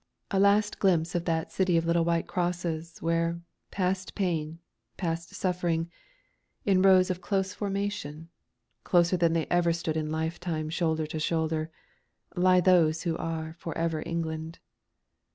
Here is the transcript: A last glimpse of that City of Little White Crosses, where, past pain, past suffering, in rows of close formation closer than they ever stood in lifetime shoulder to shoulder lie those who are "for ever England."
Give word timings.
A 0.31 0.39
last 0.39 0.79
glimpse 0.79 1.13
of 1.13 1.25
that 1.25 1.51
City 1.51 1.77
of 1.77 1.85
Little 1.85 2.03
White 2.03 2.25
Crosses, 2.25 2.97
where, 3.03 3.39
past 3.69 4.15
pain, 4.15 4.57
past 4.97 5.35
suffering, 5.35 5.91
in 6.65 6.81
rows 6.81 7.11
of 7.11 7.21
close 7.21 7.53
formation 7.53 8.29
closer 8.83 9.15
than 9.15 9.33
they 9.33 9.45
ever 9.51 9.71
stood 9.71 9.95
in 9.95 10.09
lifetime 10.09 10.71
shoulder 10.71 11.05
to 11.05 11.19
shoulder 11.19 11.69
lie 12.35 12.61
those 12.61 13.03
who 13.03 13.15
are 13.17 13.53
"for 13.59 13.77
ever 13.77 14.01
England." 14.03 14.57